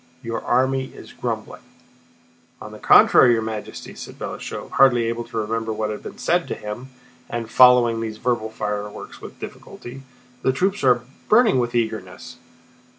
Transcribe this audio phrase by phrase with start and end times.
[0.23, 1.61] Your army is grumbling."
[2.59, 6.47] "On the contrary, Your Majesty," said Balashëv, hardly able to remember what had been said
[6.47, 6.89] to him
[7.29, 10.01] and following these verbal fireworks with difficulty,
[10.41, 12.37] "the troops are burning with eagerness..."